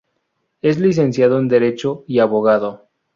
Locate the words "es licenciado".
0.63-1.37